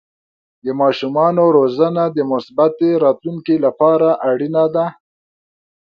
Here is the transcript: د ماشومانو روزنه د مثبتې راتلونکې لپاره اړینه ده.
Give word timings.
د 0.63 0.67
ماشومانو 0.81 1.43
روزنه 1.57 2.03
د 2.17 2.17
مثبتې 2.31 2.89
راتلونکې 3.03 3.55
لپاره 3.65 4.07
اړینه 4.29 4.63
ده. 4.75 4.85